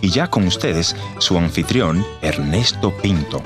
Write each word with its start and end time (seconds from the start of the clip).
Y 0.00 0.08
ya 0.08 0.28
con 0.28 0.46
ustedes, 0.46 0.96
su 1.18 1.36
anfitrión, 1.36 2.02
Ernesto 2.22 2.96
Pinto. 3.02 3.42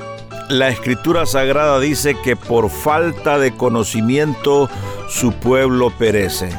La 0.47 0.69
escritura 0.69 1.25
sagrada 1.25 1.77
dice 1.81 2.15
que 2.23 2.37
por 2.37 2.69
falta 2.69 3.37
de 3.37 3.51
conocimiento 3.51 4.69
su 5.09 5.33
pueblo 5.33 5.89
perece. 5.89 6.49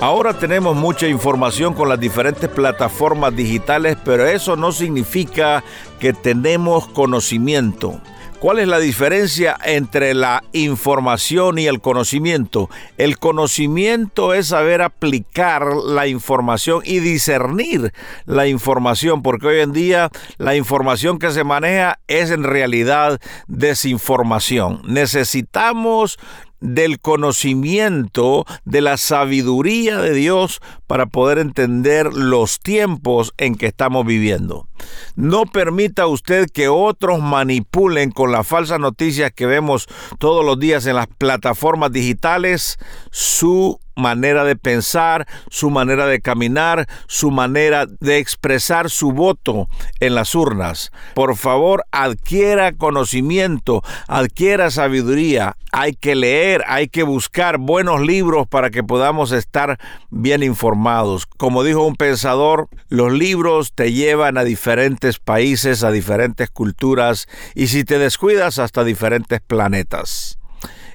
Ahora 0.00 0.36
tenemos 0.36 0.74
mucha 0.74 1.06
información 1.06 1.72
con 1.72 1.88
las 1.88 2.00
diferentes 2.00 2.50
plataformas 2.50 3.36
digitales, 3.36 3.96
pero 4.04 4.26
eso 4.26 4.56
no 4.56 4.72
significa 4.72 5.62
que 6.00 6.12
tenemos 6.12 6.88
conocimiento. 6.88 8.00
¿Cuál 8.42 8.58
es 8.58 8.66
la 8.66 8.80
diferencia 8.80 9.56
entre 9.64 10.14
la 10.14 10.42
información 10.50 11.60
y 11.60 11.68
el 11.68 11.80
conocimiento? 11.80 12.68
El 12.98 13.20
conocimiento 13.20 14.34
es 14.34 14.48
saber 14.48 14.82
aplicar 14.82 15.64
la 15.76 16.08
información 16.08 16.82
y 16.84 16.98
discernir 16.98 17.92
la 18.24 18.48
información, 18.48 19.22
porque 19.22 19.46
hoy 19.46 19.60
en 19.60 19.72
día 19.72 20.10
la 20.38 20.56
información 20.56 21.20
que 21.20 21.30
se 21.30 21.44
maneja 21.44 22.00
es 22.08 22.32
en 22.32 22.42
realidad 22.42 23.20
desinformación. 23.46 24.82
Necesitamos 24.88 26.18
del 26.62 27.00
conocimiento, 27.00 28.46
de 28.64 28.80
la 28.80 28.96
sabiduría 28.96 29.98
de 29.98 30.14
Dios 30.14 30.60
para 30.86 31.06
poder 31.06 31.38
entender 31.38 32.12
los 32.12 32.60
tiempos 32.60 33.34
en 33.36 33.56
que 33.56 33.66
estamos 33.66 34.06
viviendo. 34.06 34.68
No 35.16 35.44
permita 35.44 36.06
usted 36.06 36.48
que 36.50 36.68
otros 36.68 37.20
manipulen 37.20 38.10
con 38.10 38.32
las 38.32 38.46
falsas 38.46 38.80
noticias 38.80 39.32
que 39.32 39.46
vemos 39.46 39.88
todos 40.18 40.44
los 40.44 40.58
días 40.58 40.86
en 40.86 40.96
las 40.96 41.06
plataformas 41.06 41.92
digitales 41.92 42.78
su 43.10 43.78
manera 43.96 44.44
de 44.44 44.56
pensar, 44.56 45.26
su 45.48 45.70
manera 45.70 46.06
de 46.06 46.20
caminar, 46.20 46.86
su 47.06 47.30
manera 47.30 47.86
de 47.86 48.18
expresar 48.18 48.90
su 48.90 49.12
voto 49.12 49.68
en 50.00 50.14
las 50.14 50.34
urnas. 50.34 50.90
Por 51.14 51.36
favor, 51.36 51.84
adquiera 51.90 52.72
conocimiento, 52.72 53.82
adquiera 54.08 54.70
sabiduría. 54.70 55.56
Hay 55.72 55.94
que 55.94 56.14
leer, 56.14 56.64
hay 56.66 56.88
que 56.88 57.02
buscar 57.02 57.56
buenos 57.58 58.02
libros 58.02 58.46
para 58.46 58.70
que 58.70 58.84
podamos 58.84 59.32
estar 59.32 59.78
bien 60.10 60.42
informados. 60.42 61.26
Como 61.26 61.64
dijo 61.64 61.86
un 61.86 61.96
pensador, 61.96 62.68
los 62.88 63.12
libros 63.12 63.72
te 63.74 63.92
llevan 63.92 64.36
a 64.36 64.44
diferentes 64.44 65.18
países, 65.18 65.82
a 65.82 65.90
diferentes 65.90 66.50
culturas 66.50 67.26
y 67.54 67.68
si 67.68 67.84
te 67.84 67.98
descuidas 67.98 68.58
hasta 68.58 68.84
diferentes 68.84 69.40
planetas. 69.40 70.38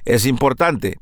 Es 0.04 0.24
importante 0.24 0.98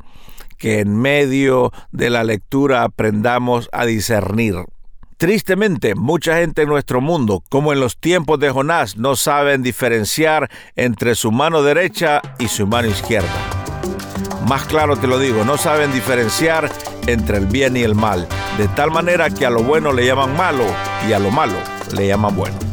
que 0.56 0.80
en 0.80 0.96
medio 0.96 1.72
de 1.92 2.10
la 2.10 2.24
lectura 2.24 2.82
aprendamos 2.82 3.68
a 3.72 3.86
discernir. 3.86 4.56
Tristemente, 5.16 5.94
mucha 5.94 6.36
gente 6.36 6.62
en 6.62 6.68
nuestro 6.68 7.00
mundo, 7.00 7.42
como 7.48 7.72
en 7.72 7.80
los 7.80 7.98
tiempos 7.98 8.38
de 8.38 8.50
Jonás, 8.50 8.98
no 8.98 9.16
saben 9.16 9.62
diferenciar 9.62 10.50
entre 10.74 11.14
su 11.14 11.32
mano 11.32 11.62
derecha 11.62 12.20
y 12.38 12.48
su 12.48 12.66
mano 12.66 12.88
izquierda. 12.88 13.32
Más 14.46 14.64
claro 14.64 14.96
te 14.96 15.06
lo 15.06 15.18
digo, 15.18 15.44
no 15.44 15.56
saben 15.56 15.90
diferenciar 15.92 16.70
entre 17.06 17.38
el 17.38 17.46
bien 17.46 17.76
y 17.78 17.82
el 17.82 17.94
mal, 17.94 18.28
de 18.58 18.68
tal 18.68 18.90
manera 18.90 19.30
que 19.30 19.46
a 19.46 19.50
lo 19.50 19.62
bueno 19.62 19.92
le 19.92 20.04
llaman 20.04 20.36
malo 20.36 20.64
y 21.08 21.14
a 21.14 21.18
lo 21.18 21.30
malo 21.30 21.56
le 21.94 22.08
llaman 22.08 22.36
bueno. 22.36 22.65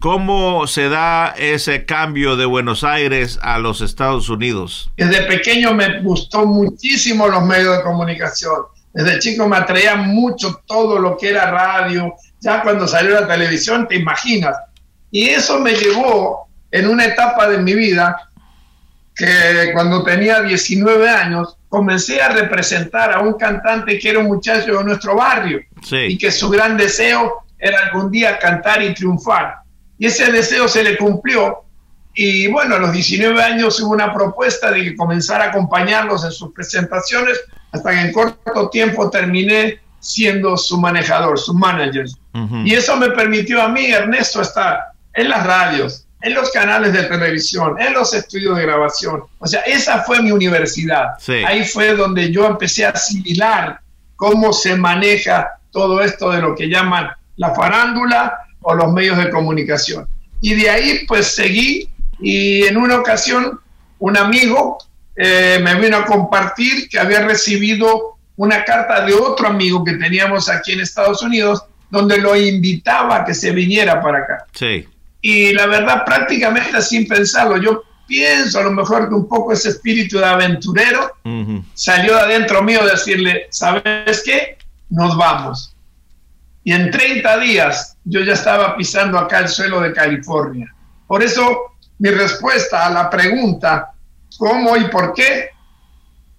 ¿Cómo 0.00 0.68
se 0.68 0.88
da 0.88 1.34
ese 1.36 1.84
cambio 1.84 2.36
de 2.36 2.46
Buenos 2.46 2.84
Aires 2.84 3.38
a 3.42 3.58
los 3.58 3.80
Estados 3.80 4.28
Unidos? 4.28 4.90
Desde 4.96 5.22
pequeño 5.22 5.74
me 5.74 6.00
gustó 6.02 6.46
muchísimo 6.46 7.26
los 7.26 7.44
medios 7.44 7.76
de 7.76 7.82
comunicación. 7.82 8.62
Desde 8.94 9.18
chico 9.18 9.48
me 9.48 9.56
atraía 9.56 9.96
mucho 9.96 10.62
todo 10.66 11.00
lo 11.00 11.16
que 11.16 11.30
era 11.30 11.50
radio. 11.50 12.14
Ya 12.40 12.62
cuando 12.62 12.86
salió 12.86 13.20
la 13.20 13.26
televisión, 13.26 13.88
te 13.88 13.96
imaginas, 13.96 14.56
y 15.10 15.28
eso 15.30 15.58
me 15.60 15.72
llevó 15.72 16.48
en 16.70 16.88
una 16.88 17.06
etapa 17.06 17.48
de 17.48 17.58
mi 17.58 17.74
vida 17.74 18.30
que 19.14 19.70
cuando 19.72 20.04
tenía 20.04 20.42
19 20.42 21.08
años 21.08 21.56
comencé 21.68 22.22
a 22.22 22.28
representar 22.28 23.12
a 23.12 23.20
un 23.20 23.34
cantante 23.34 23.98
que 23.98 24.10
era 24.10 24.20
un 24.20 24.26
muchacho 24.26 24.78
de 24.78 24.84
nuestro 24.84 25.16
barrio 25.16 25.60
y 25.90 26.16
que 26.16 26.30
su 26.30 26.48
gran 26.48 26.76
deseo 26.76 27.44
era 27.58 27.86
algún 27.86 28.10
día 28.10 28.38
cantar 28.38 28.82
y 28.82 28.94
triunfar. 28.94 29.56
Y 29.98 30.06
ese 30.06 30.30
deseo 30.30 30.68
se 30.68 30.84
le 30.84 30.96
cumplió. 30.96 31.64
Y 32.14 32.46
bueno, 32.48 32.76
a 32.76 32.78
los 32.78 32.92
19 32.92 33.42
años 33.42 33.80
hubo 33.80 33.92
una 33.92 34.14
propuesta 34.14 34.70
de 34.70 34.84
que 34.84 34.96
comenzara 34.96 35.46
a 35.46 35.48
acompañarlos 35.48 36.24
en 36.24 36.30
sus 36.30 36.52
presentaciones 36.52 37.40
hasta 37.72 37.90
que 37.90 38.00
en 38.00 38.12
corto 38.12 38.70
tiempo 38.70 39.10
terminé 39.10 39.80
siendo 40.00 40.56
su 40.56 40.78
manejador, 40.78 41.38
su 41.38 41.54
manager. 41.54 42.06
Y 42.64 42.74
eso 42.74 42.96
me 42.96 43.10
permitió 43.10 43.60
a 43.60 43.68
mí, 43.68 43.86
Ernesto, 43.86 44.40
estar 44.40 44.92
en 45.14 45.28
las 45.28 45.44
radios, 45.44 46.06
en 46.22 46.34
los 46.34 46.50
canales 46.50 46.92
de 46.92 47.04
televisión, 47.04 47.80
en 47.80 47.92
los 47.92 48.14
estudios 48.14 48.56
de 48.56 48.62
grabación. 48.62 49.24
O 49.38 49.46
sea, 49.46 49.60
esa 49.62 50.04
fue 50.04 50.22
mi 50.22 50.30
universidad. 50.30 51.14
Ahí 51.46 51.64
fue 51.64 51.94
donde 51.94 52.30
yo 52.30 52.46
empecé 52.46 52.86
a 52.86 52.90
asimilar 52.90 53.80
cómo 54.16 54.52
se 54.52 54.76
maneja 54.76 55.58
todo 55.70 56.00
esto 56.00 56.30
de 56.30 56.42
lo 56.42 56.54
que 56.54 56.68
llaman 56.68 57.08
la 57.36 57.54
farándula 57.54 58.38
o 58.60 58.74
los 58.74 58.92
medios 58.92 59.16
de 59.16 59.30
comunicación. 59.30 60.08
Y 60.40 60.54
de 60.54 60.70
ahí 60.70 61.06
pues 61.06 61.34
seguí 61.34 61.88
y 62.20 62.64
en 62.64 62.76
una 62.76 62.98
ocasión 62.98 63.60
un 63.98 64.16
amigo 64.16 64.78
eh, 65.16 65.58
me 65.62 65.74
vino 65.76 65.96
a 65.96 66.04
compartir 66.04 66.88
que 66.88 66.98
había 66.98 67.20
recibido 67.20 68.17
una 68.38 68.64
carta 68.64 69.04
de 69.04 69.12
otro 69.12 69.48
amigo 69.48 69.84
que 69.84 69.94
teníamos 69.94 70.48
aquí 70.48 70.72
en 70.72 70.80
Estados 70.80 71.22
Unidos 71.22 71.64
donde 71.90 72.18
lo 72.18 72.36
invitaba 72.36 73.16
a 73.16 73.24
que 73.24 73.34
se 73.34 73.50
viniera 73.50 74.00
para 74.00 74.18
acá. 74.18 74.46
Sí. 74.52 74.86
Y 75.20 75.52
la 75.52 75.66
verdad, 75.66 76.04
prácticamente 76.04 76.80
sin 76.80 77.08
pensarlo, 77.08 77.56
yo 77.56 77.82
pienso 78.06 78.60
a 78.60 78.62
lo 78.62 78.70
mejor 78.70 79.08
que 79.08 79.14
un 79.14 79.28
poco 79.28 79.52
ese 79.52 79.70
espíritu 79.70 80.18
de 80.18 80.26
aventurero 80.26 81.16
salió 81.74 82.14
de 82.14 82.20
adentro 82.20 82.62
mío 82.62 82.86
decirle, 82.86 83.48
¿sabes 83.50 84.22
qué? 84.24 84.56
Nos 84.88 85.16
vamos. 85.16 85.74
Y 86.62 86.72
en 86.72 86.90
30 86.90 87.38
días 87.38 87.96
yo 88.04 88.20
ya 88.20 88.34
estaba 88.34 88.76
pisando 88.76 89.18
acá 89.18 89.40
el 89.40 89.48
suelo 89.48 89.80
de 89.80 89.92
California. 89.92 90.72
Por 91.06 91.22
eso 91.22 91.76
mi 91.98 92.10
respuesta 92.10 92.86
a 92.86 92.90
la 92.90 93.10
pregunta, 93.10 93.92
¿cómo 94.38 94.76
y 94.76 94.84
por 94.84 95.12
qué? 95.12 95.50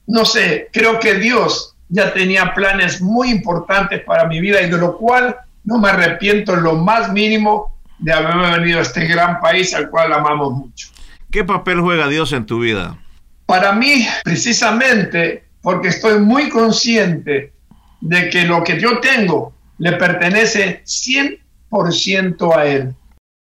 No 0.08 0.24
sé, 0.24 0.70
creo 0.72 1.00
que 1.00 1.16
Dios 1.16 1.69
ya 1.90 2.14
tenía 2.14 2.54
planes 2.54 3.02
muy 3.02 3.32
importantes 3.32 4.02
para 4.04 4.26
mi 4.26 4.40
vida 4.40 4.62
y 4.62 4.70
de 4.70 4.78
lo 4.78 4.98
cual 4.98 5.36
no 5.64 5.80
me 5.80 5.90
arrepiento 5.90 6.54
en 6.54 6.64
lo 6.64 6.76
más 6.76 7.12
mínimo 7.12 7.76
de 7.98 8.14
haberme 8.14 8.58
venido 8.58 8.80
a 8.80 8.84
este 8.84 9.06
gran 9.06 9.40
país 9.42 9.74
al 9.74 9.90
cual 9.90 10.14
amamos 10.14 10.54
mucho. 10.54 10.88
¿Qué 11.32 11.44
papel 11.44 11.82
juega 11.82 12.08
Dios 12.08 12.32
en 12.32 12.46
tu 12.46 12.60
vida? 12.60 12.98
Para 13.46 13.74
mí, 13.74 14.08
precisamente 14.24 15.44
porque 15.62 15.90
estoy 15.90 16.20
muy 16.20 16.50
consciente 16.50 17.54
de 18.02 18.30
que 18.30 18.46
lo 18.46 18.64
que 18.64 18.80
yo 18.80 19.00
tengo 19.00 19.54
le 19.78 19.94
pertenece 19.94 20.84
100% 20.86 22.56
a 22.56 22.66
Él. 22.66 22.96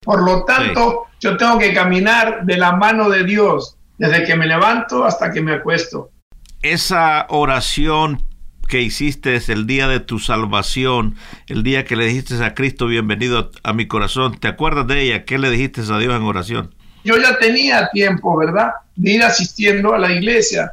Por 0.01 0.23
lo 0.23 0.45
tanto, 0.45 1.07
yo 1.19 1.37
tengo 1.37 1.59
que 1.59 1.73
caminar 1.73 2.45
de 2.45 2.57
la 2.57 2.73
mano 2.73 3.09
de 3.09 3.25
Dios 3.25 3.77
desde 3.99 4.25
que 4.25 4.37
me 4.37 4.47
levanto 4.47 5.05
hasta 5.05 5.31
que 5.33 5.41
me 5.41 5.55
acuesto. 5.55 6.11
Esa 6.61 7.27
oración 7.29 8.23
que 8.67 8.83
hiciste 8.83 9.41
el 9.49 9.67
día 9.67 9.89
de 9.89 10.01
tu 10.01 10.19
salvación, 10.19 11.17
el 11.47 11.63
día 11.63 11.85
que 11.85 11.97
le 11.97 12.07
dijiste 12.07 12.43
a 12.43 12.55
Cristo 12.55 12.87
bienvenido 12.87 13.51
a 13.63 13.73
mi 13.73 13.87
corazón, 13.87 14.39
¿te 14.39 14.49
acuerdas 14.49 14.87
de 14.87 15.03
ella? 15.03 15.25
¿Qué 15.25 15.39
le 15.39 15.51
dijiste 15.51 15.81
a 15.83 15.99
Dios 15.99 16.15
en 16.15 16.23
oración? 16.23 16.75
Yo 17.05 17.17
ya 17.19 17.39
tenía 17.39 17.89
tiempo, 17.93 18.37
¿verdad? 18.37 18.71
De 18.97 19.13
ir 19.13 19.23
asistiendo 19.23 19.95
a 19.95 19.99
la 19.99 20.13
iglesia, 20.13 20.73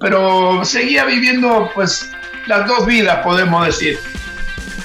pero 0.00 0.64
seguía 0.64 1.04
viviendo 1.04 1.70
pues 1.74 2.10
las 2.46 2.66
dos 2.66 2.86
vidas, 2.86 3.18
podemos 3.24 3.66
decir. 3.66 3.98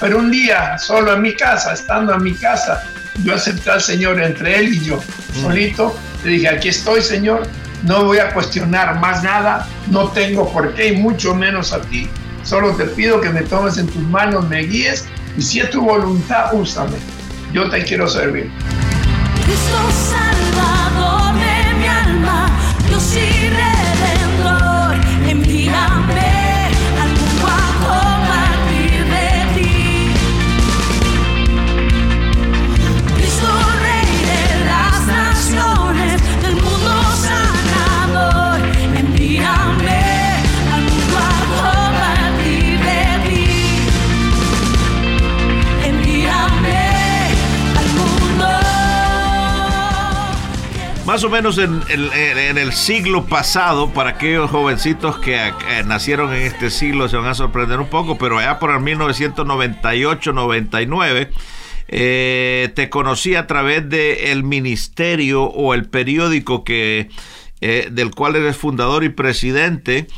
Pero 0.00 0.18
un 0.18 0.30
día, 0.30 0.78
solo 0.78 1.14
en 1.14 1.22
mi 1.22 1.34
casa, 1.34 1.72
estando 1.72 2.14
en 2.14 2.22
mi 2.22 2.34
casa, 2.34 2.82
yo 3.24 3.34
acepté 3.34 3.70
al 3.70 3.80
Señor 3.80 4.20
entre 4.20 4.58
Él 4.58 4.74
y 4.74 4.84
yo, 4.84 4.96
mm. 4.98 5.42
solito. 5.42 5.98
Le 6.24 6.32
dije, 6.32 6.48
aquí 6.48 6.68
estoy, 6.68 7.02
Señor, 7.02 7.46
no 7.82 8.04
voy 8.04 8.18
a 8.18 8.32
cuestionar 8.32 9.00
más 9.00 9.22
nada, 9.22 9.66
no 9.90 10.08
tengo 10.10 10.52
por 10.52 10.74
qué, 10.74 10.88
y 10.88 10.96
mucho 10.96 11.34
menos 11.34 11.72
a 11.72 11.80
ti. 11.80 12.08
Solo 12.46 12.76
te 12.76 12.84
pido 12.84 13.20
que 13.20 13.28
me 13.28 13.42
tomes 13.42 13.76
en 13.76 13.88
tus 13.88 14.02
manos, 14.02 14.48
me 14.48 14.60
guíes, 14.60 15.04
y 15.36 15.42
si 15.42 15.58
es 15.58 15.70
tu 15.70 15.82
voluntad, 15.82 16.54
úsame. 16.54 16.96
Yo 17.52 17.68
te 17.68 17.82
quiero 17.82 18.06
servir. 18.06 18.48
Más 51.16 51.24
o 51.24 51.30
menos 51.30 51.56
en, 51.56 51.80
el 52.58 52.72
siglo 52.74 53.24
pasado, 53.24 53.88
para 53.88 54.10
aquellos 54.10 54.50
jovencitos 54.50 55.18
que 55.18 55.34
eh, 55.34 55.50
nacieron 55.86 56.30
en 56.34 56.42
este 56.42 56.68
siglo 56.68 57.08
se 57.08 57.16
van 57.16 57.28
a 57.28 57.34
sorprender 57.34 57.80
un 57.80 57.88
poco, 57.88 58.18
pero 58.18 58.36
allá 58.36 58.58
por 58.58 58.70
el 58.70 58.80
1998-99, 58.80 61.30
eh, 61.88 62.70
te 62.74 62.90
conocí 62.90 63.34
a 63.34 63.46
través 63.46 63.88
del 63.88 64.44
ministerio 64.44 65.44
o 65.44 65.72
el 65.72 65.86
periódico 65.86 66.64
que, 66.64 67.08
eh, 67.62 67.88
del 67.90 68.10
cual 68.10 68.36
eres 68.36 68.58
fundador 68.58 69.02
y 69.02 69.08
presidente. 69.08 70.08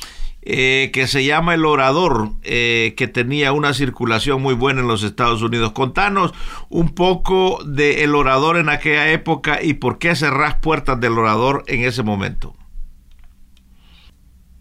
Eh, 0.42 0.90
que 0.92 1.08
se 1.08 1.24
llama 1.24 1.54
El 1.54 1.66
Orador, 1.66 2.30
eh, 2.44 2.94
que 2.96 3.08
tenía 3.08 3.52
una 3.52 3.74
circulación 3.74 4.40
muy 4.40 4.54
buena 4.54 4.80
en 4.80 4.88
los 4.88 5.02
Estados 5.02 5.42
Unidos. 5.42 5.72
Contanos 5.72 6.32
un 6.68 6.94
poco 6.94 7.58
de 7.66 8.04
El 8.04 8.14
Orador 8.14 8.56
en 8.56 8.68
aquella 8.68 9.10
época 9.10 9.60
y 9.60 9.74
por 9.74 9.98
qué 9.98 10.14
cerrás 10.14 10.54
puertas 10.54 11.00
del 11.00 11.18
Orador 11.18 11.64
en 11.66 11.84
ese 11.84 12.02
momento. 12.04 12.54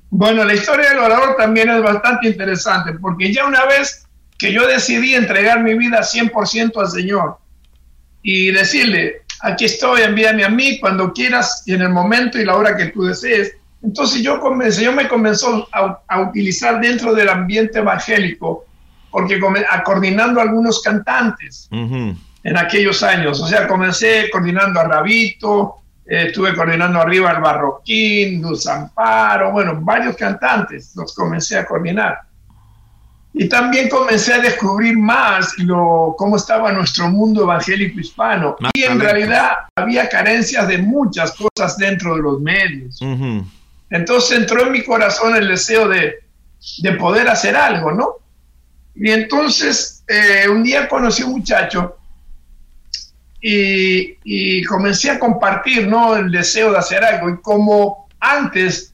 Bueno, 0.10 0.44
la 0.46 0.56
historia 0.56 0.90
del 0.90 1.00
Orador 1.00 1.36
también 1.38 1.70
es 1.70 1.82
bastante 1.82 2.28
interesante, 2.28 2.94
porque 3.00 3.32
ya 3.32 3.46
una 3.46 3.66
vez 3.66 4.08
que 4.40 4.52
yo 4.52 4.68
decidí 4.68 5.14
entregar 5.14 5.64
mi 5.64 5.76
vida 5.76 6.02
100% 6.02 6.80
al 6.82 6.90
Señor 6.90 7.38
y 8.24 8.52
decirle, 8.52 9.22
aquí 9.42 9.66
estoy, 9.66 10.02
envíame 10.02 10.44
a 10.44 10.50
mí 10.50 10.80
cuando 10.80 11.14
quieras 11.14 11.64
y 11.66 11.74
en 11.74 11.82
el 11.82 11.90
momento 11.90 12.40
y 12.40 12.46
la 12.46 12.56
hora 12.56 12.76
que 12.76 12.88
tú 12.88 13.04
desees, 13.04 13.56
entonces 13.82 14.22
yo, 14.22 14.40
comencé, 14.40 14.84
yo 14.84 14.92
me 14.92 15.08
comenzó 15.08 15.68
a, 15.72 16.22
utilizar 16.22 16.82
dentro 16.82 17.14
del 17.14 17.30
ambiente 17.30 17.80
evangélico, 17.80 18.66
porque 19.12 19.40
a, 19.70 19.84
coordinando 19.84 20.42
algunos 20.42 20.82
cantantes 20.82 21.70
en 21.72 22.58
aquellos 22.58 23.04
años. 23.04 23.40
O 23.42 23.48
sea, 23.48 23.68
comencé 23.68 24.30
coordinando 24.32 24.80
a 24.80 24.84
Rabito, 24.86 25.76
eh, 26.06 26.28
estuve 26.28 26.56
coordinando 26.56 27.00
arriba 27.02 27.32
al 27.32 27.42
Barroquín, 27.42 28.42
Dulce 28.42 28.72
Amparo, 28.72 29.52
bueno, 29.52 29.78
varios 29.82 30.16
cantantes 30.16 30.94
los 30.96 31.14
comencé 31.14 31.58
a 31.58 31.66
coordinar. 31.66 32.22
Y 33.34 33.48
también 33.48 33.88
comencé 33.88 34.34
a 34.34 34.40
descubrir 34.40 34.98
más 34.98 35.54
lo, 35.60 36.16
cómo 36.18 36.38
estaba 36.38 36.72
nuestro 36.72 37.10
mundo 37.10 37.44
evangélico 37.44 38.00
hispano. 38.00 38.56
y 38.74 38.84
en 38.84 39.00
realidad 39.00 39.52
había 39.76 40.10
carencias 40.10 40.68
de 40.68 40.80
muchas 40.80 41.36
cosas 41.36 41.78
dentro 41.78 42.16
de 42.16 42.22
los 42.22 42.40
medios. 42.42 43.00
Entonces 43.90 44.38
entró 44.38 44.66
en 44.66 44.72
mi 44.72 44.84
corazón 44.84 45.36
el 45.36 45.48
deseo 45.48 45.88
de, 45.88 46.20
poder 46.98 47.28
hacer 47.30 47.56
algo, 47.56 47.92
¿no? 47.92 48.16
Y 48.96 49.12
entonces 49.12 50.04
eh, 50.08 50.50
un 50.50 50.64
día 50.64 50.90
conocí 50.90 51.22
a 51.22 51.28
un 51.28 51.34
muchacho 51.34 51.98
y, 53.40 54.64
comencé 54.64 55.12
a 55.12 55.20
compartir, 55.20 55.88
¿no? 55.88 56.16
El 56.16 56.32
deseo 56.32 56.72
de 56.72 56.80
hacer 56.80 57.04
algo. 57.04 57.30
Y 57.30 57.38
como 57.38 58.08
antes 58.20 58.94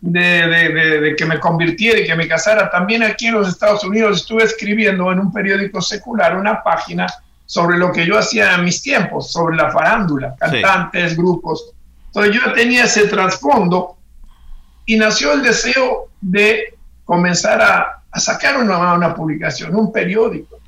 de, 0.00 1.14
que 1.16 1.26
me 1.26 1.40
convirtiera 1.40 1.98
y 1.98 2.06
que 2.06 2.14
me 2.14 2.28
casara, 2.28 2.70
también 2.70 3.02
aquí 3.02 3.26
en 3.26 3.34
los 3.34 3.48
Estados 3.48 3.82
Unidos 3.84 4.18
estuve 4.18 4.44
escribiendo 4.44 5.10
en 5.10 5.18
un 5.18 5.32
periódico 5.32 5.80
secular 5.80 6.36
una 6.36 6.62
página 6.62 7.06
sobre 7.46 7.78
lo 7.78 7.90
que 7.90 8.06
yo 8.06 8.18
hacía 8.18 8.54
en 8.54 8.64
mis 8.64 8.82
tiempos, 8.82 9.32
sobre 9.32 9.56
la 9.56 9.70
farándula, 9.70 10.36
cantantes, 10.38 11.16
grupos. 11.16 11.72
Entonces 12.06 12.34
yo 12.34 12.52
tenía 12.52 12.84
ese 12.84 13.08
trasfondo 13.08 13.97
y 14.88 14.96
nació 14.96 15.34
el 15.34 15.42
deseo 15.42 16.08
de 16.18 16.74
comenzar 17.04 17.60
a, 17.60 18.02
sacar 18.18 18.56
una, 18.56 18.94
una, 18.94 19.14
publicación, 19.14 19.76
un 19.76 19.92
periódico. 19.92 20.58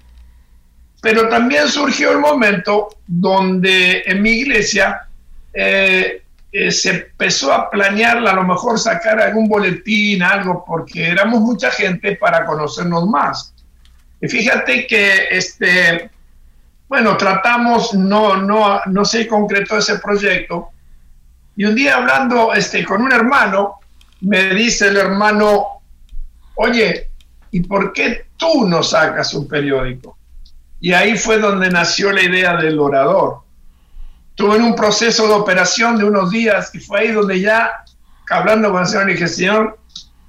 Pero 1.01 1.27
también 1.31 1.67
surgió 1.69 2.13
el 2.13 2.19
momento 2.19 2.91
donde 3.07 4.03
en 4.05 4.21
mi 4.21 4.33
iglesia 4.33 5.09
eh, 5.55 6.23
eh, 6.53 6.71
se 6.71 6.91
empezó 6.91 7.51
a 7.51 7.71
planear 7.71 8.19
a 8.19 8.35
lo 8.35 8.45
mejor 8.45 8.79
sacar 8.79 9.19
algún 9.23 9.49
boletín, 9.49 10.23
algo, 10.23 10.67
porque 10.67 11.09
éramos 11.09 11.41
mucha 11.41 11.71
gente 11.71 12.17
para 12.17 12.45
conocernos 12.45 13.07
más. 13.09 13.55
Y 14.21 14.29
fíjate 14.29 14.87
que, 14.87 15.29
este, 15.31 16.11
bueno, 16.89 17.17
tratamos, 17.17 17.95
no, 17.95 18.37
no, 18.37 18.83
no 18.85 19.05
se 19.07 19.27
concretó 19.27 19.79
ese 19.79 19.99
proyecto. 19.99 20.69
Y 21.57 21.65
un 21.65 21.75
día 21.75 21.97
hablando 21.97 22.53
este, 22.53 22.85
con 22.85 23.01
un 23.01 23.13
hermano, 23.13 23.80
me 24.21 24.55
dice 24.55 24.89
el 24.89 24.97
hermano, 24.97 25.83
oye, 26.57 27.09
¿y 27.51 27.61
por 27.61 27.93
qué 27.93 28.27
tú 28.37 28.67
no 28.67 28.83
sacas 28.83 29.35
un 29.35 29.49
periódico? 29.49 30.19
Y 30.81 30.93
ahí 30.93 31.17
fue 31.17 31.39
donde 31.39 31.71
nació 31.71 32.13
la 32.13 32.23
idea 32.23 32.57
del 32.57 32.79
orador. 32.79 33.41
Tuve 34.35 34.59
un 34.59 34.75
proceso 34.75 35.27
de 35.27 35.35
operación 35.35 35.99
de 35.99 36.05
unos 36.05 36.31
días 36.31 36.75
y 36.75 36.81
fue 36.81 37.01
ahí 37.01 37.09
donde 37.13 37.41
ya, 37.41 37.85
hablando 38.31 38.71
con 38.71 38.83
el 38.83 38.87
Señor, 38.87 39.07
dije, 39.07 39.29
Señor, 39.29 39.79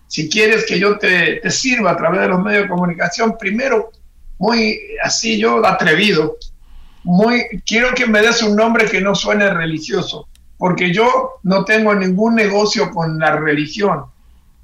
si 0.08 0.30
quieres 0.30 0.66
que 0.66 0.78
yo 0.78 0.98
te, 0.98 1.38
te 1.38 1.52
sirva 1.52 1.92
a 1.92 1.98
través 1.98 2.22
de 2.22 2.28
los 2.28 2.42
medios 2.42 2.64
de 2.64 2.70
comunicación, 2.70 3.38
primero, 3.38 3.92
muy 4.38 4.78
así 5.04 5.38
yo 5.38 5.66
atrevido, 5.66 6.38
muy, 7.04 7.46
quiero 7.66 7.94
que 7.94 8.06
me 8.06 8.22
des 8.22 8.44
un 8.44 8.56
nombre 8.56 8.86
que 8.86 9.00
no 9.00 9.16
suene 9.16 9.50
religioso 9.50 10.28
porque 10.62 10.94
yo 10.94 11.40
no 11.42 11.66
tengo 11.66 11.96
ningún 11.96 12.36
negocio 12.36 12.92
con 12.92 13.18
la 13.18 13.36
religión. 13.36 14.06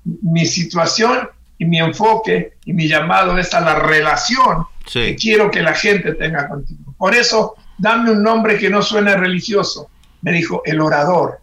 Mi 0.04 0.46
situación 0.46 1.28
y 1.58 1.66
mi 1.66 1.80
enfoque 1.80 2.54
y 2.66 2.74
mi 2.74 2.88
llamado 2.88 3.36
es 3.40 3.52
a 3.56 3.62
la 3.62 3.80
relación 3.80 4.68
que 4.86 5.16
quiero 5.16 5.50
que 5.50 5.64
la 5.64 5.74
gente 5.74 6.14
tenga 6.14 6.48
contigo. 6.50 6.94
Por 7.00 7.16
eso, 7.16 7.56
dame 7.80 8.12
un 8.12 8.22
nombre 8.22 8.60
que 8.60 8.70
no 8.70 8.84
suene 8.84 9.18
religioso. 9.18 9.90
Me 10.22 10.34
dijo, 10.34 10.62
el 10.66 10.82
orador. 10.82 11.40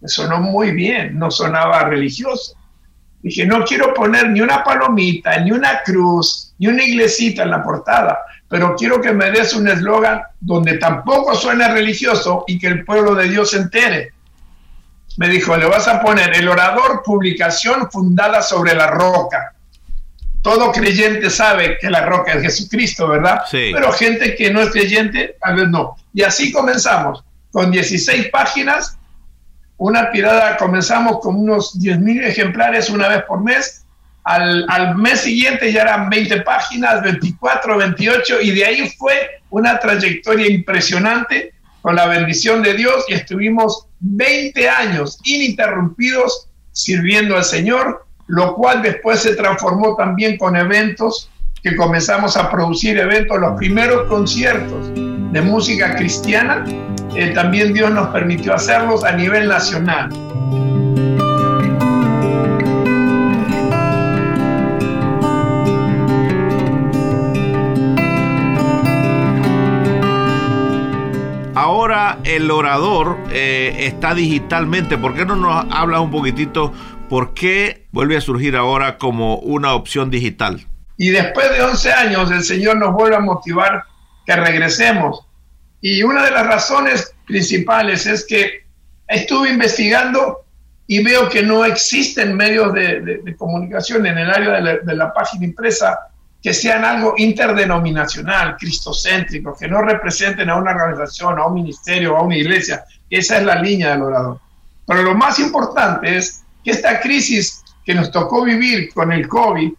Me 0.00 0.06
sonó 0.06 0.38
muy 0.38 0.70
bien, 0.70 1.18
no 1.18 1.32
sonaba 1.32 1.88
religioso. 1.88 2.56
Dije, 3.26 3.44
no 3.44 3.64
quiero 3.64 3.92
poner 3.92 4.30
ni 4.30 4.40
una 4.40 4.62
palomita, 4.62 5.36
ni 5.40 5.50
una 5.50 5.82
cruz, 5.82 6.54
ni 6.58 6.68
una 6.68 6.84
iglesita 6.84 7.42
en 7.42 7.50
la 7.50 7.60
portada, 7.60 8.20
pero 8.48 8.76
quiero 8.76 9.00
que 9.00 9.12
me 9.12 9.32
des 9.32 9.52
un 9.54 9.66
eslogan 9.66 10.22
donde 10.38 10.78
tampoco 10.78 11.34
suene 11.34 11.66
religioso 11.66 12.44
y 12.46 12.56
que 12.56 12.68
el 12.68 12.84
pueblo 12.84 13.16
de 13.16 13.28
Dios 13.28 13.50
se 13.50 13.56
entere. 13.56 14.12
Me 15.16 15.28
dijo, 15.28 15.56
le 15.56 15.66
vas 15.66 15.88
a 15.88 16.00
poner 16.00 16.36
el 16.36 16.46
orador 16.46 17.02
publicación 17.04 17.90
fundada 17.90 18.42
sobre 18.42 18.76
la 18.76 18.86
roca. 18.86 19.56
Todo 20.40 20.70
creyente 20.70 21.28
sabe 21.28 21.78
que 21.80 21.90
la 21.90 22.06
roca 22.06 22.34
es 22.34 22.42
Jesucristo, 22.42 23.08
¿verdad? 23.08 23.40
Sí. 23.50 23.72
Pero 23.74 23.90
gente 23.90 24.36
que 24.36 24.52
no 24.52 24.60
es 24.60 24.70
creyente, 24.70 25.36
tal 25.42 25.56
vez 25.56 25.68
no. 25.68 25.96
Y 26.14 26.22
así 26.22 26.52
comenzamos, 26.52 27.24
con 27.50 27.72
16 27.72 28.28
páginas, 28.30 28.95
una 29.78 30.10
tirada, 30.10 30.56
comenzamos 30.56 31.20
con 31.20 31.36
unos 31.36 31.78
10.000 31.78 32.24
ejemplares 32.24 32.88
una 32.88 33.08
vez 33.08 33.22
por 33.24 33.42
mes, 33.42 33.84
al, 34.24 34.66
al, 34.68 34.96
mes 34.96 35.20
siguiente 35.20 35.72
ya 35.72 35.82
eran 35.82 36.10
20 36.10 36.40
páginas, 36.40 37.02
24, 37.02 37.78
28, 37.78 38.40
y 38.40 38.50
de 38.50 38.64
ahí 38.64 38.88
fue 38.98 39.12
una 39.50 39.78
trayectoria 39.78 40.50
impresionante 40.50 41.52
con 41.80 41.94
la 41.94 42.06
bendición 42.06 42.62
de 42.62 42.74
Dios 42.74 43.04
y 43.06 43.14
estuvimos 43.14 43.86
20 44.00 44.68
años 44.68 45.20
ininterrumpidos 45.24 46.48
sirviendo 46.72 47.36
al 47.36 47.44
Señor, 47.44 48.04
lo 48.26 48.54
cual 48.54 48.82
después 48.82 49.20
se 49.20 49.36
transformó 49.36 49.94
también 49.94 50.36
con 50.36 50.56
eventos, 50.56 51.30
que 51.62 51.76
comenzamos 51.76 52.36
a 52.36 52.50
producir 52.50 52.98
eventos, 52.98 53.38
los 53.38 53.56
primeros 53.56 54.08
conciertos 54.08 55.05
de 55.32 55.42
música 55.42 55.94
cristiana, 55.96 56.64
eh, 57.14 57.32
también 57.34 57.72
Dios 57.72 57.90
nos 57.90 58.08
permitió 58.08 58.54
hacerlos 58.54 59.04
a 59.04 59.12
nivel 59.12 59.48
nacional. 59.48 60.10
Ahora 71.54 72.18
el 72.24 72.50
orador 72.50 73.16
eh, 73.30 73.74
está 73.78 74.14
digitalmente. 74.14 74.98
¿Por 74.98 75.14
qué 75.14 75.24
no 75.24 75.36
nos 75.36 75.66
hablas 75.70 76.00
un 76.00 76.10
poquitito 76.10 76.72
por 77.08 77.32
qué 77.32 77.86
vuelve 77.92 78.16
a 78.16 78.20
surgir 78.20 78.56
ahora 78.56 78.98
como 78.98 79.38
una 79.38 79.74
opción 79.74 80.10
digital? 80.10 80.66
Y 80.98 81.10
después 81.10 81.50
de 81.50 81.62
11 81.62 81.92
años 81.92 82.30
el 82.30 82.42
Señor 82.44 82.76
nos 82.76 82.92
vuelve 82.92 83.16
a 83.16 83.20
motivar 83.20 83.84
que 84.26 84.36
regresemos. 84.36 85.24
Y 85.80 86.02
una 86.02 86.24
de 86.24 86.32
las 86.32 86.46
razones 86.46 87.14
principales 87.26 88.06
es 88.06 88.26
que 88.26 88.64
estuve 89.06 89.50
investigando 89.50 90.44
y 90.88 91.02
veo 91.02 91.28
que 91.28 91.42
no 91.42 91.64
existen 91.64 92.36
medios 92.36 92.72
de, 92.74 93.34
comunicación 93.38 94.06
en 94.06 94.18
el 94.18 94.30
área 94.30 94.50
de 94.52 94.60
la, 94.60 94.76
de 94.78 94.94
la 94.94 95.12
página 95.12 95.44
impresa 95.44 95.98
que 96.42 96.54
sean 96.54 96.84
algo 96.84 97.14
interdenominacional, 97.16 98.56
cristocéntrico, 98.56 99.56
que 99.56 99.66
no 99.66 99.82
representen 99.82 100.48
a 100.48 100.56
una 100.56 100.72
organización, 100.72 101.38
a 101.38 101.46
un 101.46 101.54
ministerio, 101.54 102.16
a 102.16 102.22
una 102.22 102.36
iglesia. 102.36 102.84
Esa 103.10 103.38
es 103.38 103.44
la 103.44 103.56
línea 103.56 103.90
del 103.90 104.02
orador. 104.02 104.40
Pero 104.86 105.02
lo 105.02 105.14
más 105.14 105.38
importante 105.40 106.16
es 106.16 106.44
que 106.62 106.70
esta 106.70 107.00
crisis 107.00 107.64
que 107.84 107.94
nos 107.94 108.10
tocó 108.10 108.44
vivir 108.44 108.92
con 108.92 109.12
el 109.12 109.26
COVID, 109.26 109.72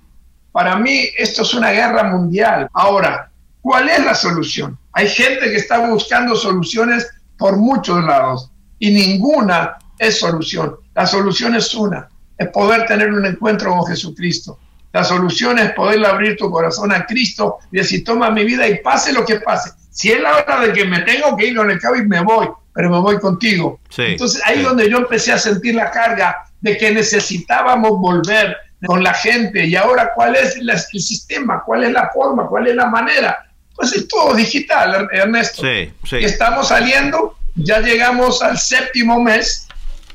para 0.51 0.75
mí 0.77 1.07
esto 1.17 1.43
es 1.43 1.53
una 1.53 1.71
guerra 1.71 2.03
mundial. 2.03 2.69
Ahora, 2.73 3.31
¿cuál 3.67 3.89
es 3.89 4.05
la 4.05 4.15
solución? 4.15 4.79
Hay 4.93 5.09
gente 5.09 5.41
que 5.41 5.57
está 5.57 5.89
buscando 5.89 6.37
soluciones 6.37 7.05
por 7.37 7.57
muchos 7.57 8.01
lados 8.01 8.49
y 8.79 8.91
ninguna 8.91 9.75
es 9.99 10.19
solución. 10.19 10.77
La 10.95 11.05
solución 11.05 11.53
es 11.53 11.75
una, 11.75 12.07
es 12.37 12.47
poder 12.47 12.85
tener 12.85 13.11
un 13.11 13.25
encuentro 13.25 13.71
con 13.71 13.85
Jesucristo. 13.85 14.57
La 14.93 15.03
solución 15.03 15.59
es 15.59 15.73
poder 15.73 16.05
abrir 16.05 16.37
tu 16.37 16.49
corazón 16.49 16.93
a 16.93 17.05
Cristo 17.05 17.57
y 17.69 17.79
decir, 17.79 18.05
toma 18.05 18.31
mi 18.31 18.45
vida 18.45 18.65
y 18.69 18.77
pase 18.77 19.11
lo 19.11 19.25
que 19.25 19.41
pase. 19.41 19.71
Si 19.91 20.13
es 20.13 20.21
la 20.21 20.37
hora 20.37 20.61
de 20.61 20.71
que 20.71 20.85
me 20.85 21.01
tengo 21.01 21.35
que 21.35 21.47
ir 21.47 21.57
con 21.57 21.69
el 21.69 21.77
cabo 21.77 21.97
y 21.97 22.07
me 22.07 22.21
voy, 22.21 22.47
pero 22.73 22.89
me 22.89 22.99
voy 22.99 23.19
contigo. 23.19 23.81
Sí, 23.89 24.03
Entonces 24.03 24.41
ahí 24.45 24.55
sí. 24.55 24.61
es 24.61 24.65
donde 24.65 24.89
yo 24.89 24.99
empecé 24.99 25.33
a 25.33 25.37
sentir 25.37 25.75
la 25.75 25.91
carga 25.91 26.45
de 26.61 26.77
que 26.77 26.89
necesitábamos 26.91 27.99
volver 27.99 28.55
con 28.85 29.03
la 29.03 29.13
gente. 29.13 29.65
Y 29.65 29.75
ahora, 29.75 30.11
¿cuál 30.15 30.37
es 30.37 30.55
el 30.55 31.01
sistema? 31.01 31.63
¿Cuál 31.65 31.83
es 31.83 31.91
la 31.91 32.09
forma? 32.13 32.47
¿Cuál 32.47 32.67
es 32.67 32.75
la 32.75 32.85
manera? 32.85 33.43
Pues 33.77 33.93
es 33.93 34.07
todo 34.07 34.35
digital, 34.35 35.07
Ernesto. 35.11 35.61
Sí, 35.61 35.93
sí. 36.03 36.17
Y 36.17 36.25
estamos 36.25 36.67
saliendo, 36.67 37.37
ya 37.55 37.79
llegamos 37.79 38.41
al 38.41 38.57
séptimo 38.57 39.21
mes 39.21 39.67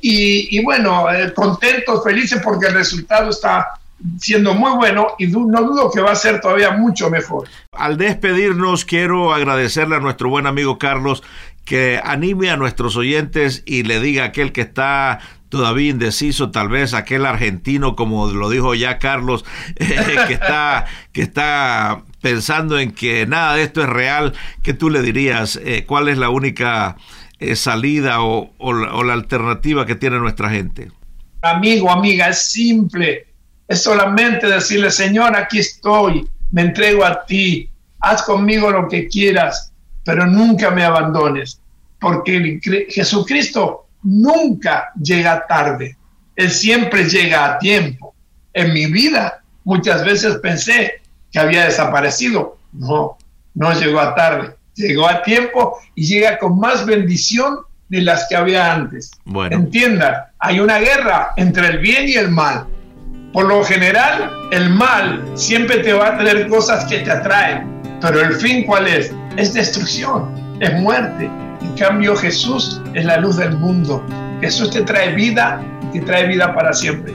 y, 0.02 0.58
y 0.58 0.62
bueno, 0.62 1.10
eh, 1.10 1.32
contentos, 1.32 2.04
felices 2.04 2.40
porque 2.42 2.66
el 2.66 2.74
resultado 2.74 3.30
está 3.30 3.78
siendo 4.18 4.54
muy 4.54 4.72
bueno 4.72 5.14
y 5.18 5.28
no 5.28 5.62
dudo 5.62 5.90
que 5.90 6.00
va 6.00 6.12
a 6.12 6.16
ser 6.16 6.40
todavía 6.40 6.72
mucho 6.72 7.08
mejor. 7.08 7.48
Al 7.72 7.96
despedirnos, 7.96 8.84
quiero 8.84 9.32
agradecerle 9.32 9.96
a 9.96 10.00
nuestro 10.00 10.28
buen 10.28 10.46
amigo 10.46 10.78
Carlos 10.78 11.22
que 11.64 12.00
anime 12.02 12.50
a 12.50 12.56
nuestros 12.56 12.96
oyentes 12.96 13.62
y 13.64 13.84
le 13.84 14.00
diga 14.00 14.24
a 14.24 14.26
aquel 14.26 14.52
que 14.52 14.62
está 14.62 15.20
todavía 15.48 15.90
indeciso, 15.90 16.50
tal 16.50 16.68
vez 16.68 16.94
aquel 16.94 17.26
argentino, 17.26 17.94
como 17.94 18.30
lo 18.32 18.50
dijo 18.50 18.74
ya 18.74 18.98
Carlos, 18.98 19.44
eh, 19.76 20.16
que 20.26 20.32
está 20.32 20.86
que 21.12 21.22
está 21.22 22.02
pensando 22.22 22.78
en 22.78 22.92
que 22.92 23.26
nada 23.26 23.56
de 23.56 23.64
esto 23.64 23.82
es 23.82 23.88
real, 23.88 24.32
que 24.62 24.72
tú 24.72 24.88
le 24.88 25.02
dirías 25.02 25.60
eh, 25.62 25.84
cuál 25.86 26.08
es 26.08 26.16
la 26.16 26.30
única 26.30 26.96
eh, 27.40 27.56
salida 27.56 28.22
o, 28.22 28.52
la- 28.72 29.12
alternativa 29.12 29.84
que 29.84 29.96
tiene 29.96 30.18
nuestra 30.18 30.48
gente. 30.48 30.90
Amigo, 31.42 31.90
amiga, 31.90 32.28
es 32.28 32.38
simple. 32.50 33.26
Es 33.68 33.82
solamente 33.82 34.46
decirle, 34.46 34.90
Señor, 34.90 35.36
aquí 35.36 35.58
estoy, 35.58 36.28
me 36.52 36.62
entrego 36.62 37.04
a 37.04 37.26
ti, 37.26 37.68
haz 38.00 38.22
conmigo 38.22 38.70
lo 38.70 38.88
que 38.88 39.08
quieras, 39.08 39.72
pero 40.04 40.26
nunca 40.26 40.70
me 40.70 40.84
abandones, 40.84 41.60
porque 42.00 42.60
Jesucristo 42.88 43.86
nunca 44.02 44.90
llega 45.00 45.46
tarde, 45.46 45.96
Él 46.36 46.50
siempre 46.50 47.04
llega 47.08 47.44
a 47.46 47.58
tiempo. 47.58 48.14
En 48.52 48.72
mi 48.72 48.86
vida 48.86 49.42
muchas 49.64 50.04
veces 50.04 50.36
pensé 50.36 51.01
que 51.32 51.38
había 51.38 51.64
desaparecido, 51.64 52.58
no, 52.72 53.16
no 53.54 53.72
llegó 53.72 54.00
a 54.00 54.14
tarde, 54.14 54.54
llegó 54.74 55.08
a 55.08 55.22
tiempo 55.22 55.78
y 55.94 56.06
llega 56.06 56.38
con 56.38 56.58
más 56.58 56.86
bendición 56.86 57.56
de 57.88 58.02
las 58.02 58.26
que 58.28 58.36
había 58.36 58.72
antes. 58.72 59.10
Bueno. 59.24 59.56
Entiendan, 59.56 60.14
hay 60.38 60.60
una 60.60 60.78
guerra 60.78 61.32
entre 61.36 61.68
el 61.68 61.78
bien 61.78 62.08
y 62.08 62.14
el 62.14 62.30
mal. 62.30 62.66
Por 63.32 63.46
lo 63.46 63.64
general, 63.64 64.30
el 64.50 64.70
mal 64.70 65.24
siempre 65.34 65.78
te 65.78 65.92
va 65.94 66.08
a 66.08 66.18
traer 66.18 66.48
cosas 66.48 66.84
que 66.84 66.98
te 66.98 67.10
atraen, 67.10 67.66
pero 68.00 68.20
el 68.20 68.34
fin 68.34 68.64
cuál 68.64 68.86
es? 68.86 69.10
Es 69.36 69.54
destrucción, 69.54 70.28
es 70.60 70.72
muerte. 70.80 71.30
En 71.62 71.74
cambio, 71.78 72.14
Jesús 72.14 72.80
es 72.94 73.04
la 73.06 73.16
luz 73.18 73.36
del 73.36 73.56
mundo. 73.56 74.04
Jesús 74.40 74.70
te 74.70 74.82
trae 74.82 75.14
vida 75.14 75.62
y 75.92 76.00
te 76.00 76.06
trae 76.06 76.26
vida 76.26 76.54
para 76.54 76.74
siempre. 76.74 77.14